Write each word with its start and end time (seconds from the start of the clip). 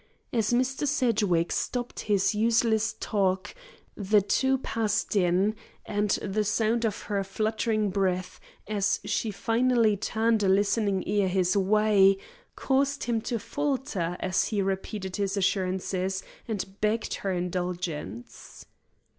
As 0.33 0.51
Mr. 0.51 0.87
Sedgwick 0.87 1.51
stopped 1.51 1.99
his 1.99 2.33
useless 2.33 2.95
talk, 2.99 3.53
the 3.95 4.19
two 4.19 4.57
passed 4.57 5.15
in 5.15 5.53
and 5.85 6.09
the 6.23 6.43
sound 6.43 6.85
of 6.85 7.03
her 7.03 7.23
fluttering 7.23 7.91
breath 7.91 8.39
as 8.67 8.99
she 9.05 9.29
finally 9.29 9.95
turned 9.95 10.41
a 10.41 10.49
listening 10.49 11.03
ear 11.05 11.27
his 11.27 11.55
way, 11.55 12.17
caused 12.55 13.03
him 13.03 13.21
to 13.21 13.37
falter 13.37 14.17
as 14.19 14.45
he 14.47 14.59
repeated 14.59 15.17
his 15.17 15.37
assurances 15.37 16.23
and 16.47 16.81
begged 16.81 17.13
her 17.21 17.31
indulgence. 17.31 18.65